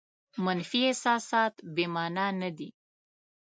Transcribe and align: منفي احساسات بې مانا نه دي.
منفي 0.45 0.79
احساسات 0.87 1.53
بې 1.75 1.85
مانا 1.93 2.27
نه 2.41 2.49
دي. 2.57 2.69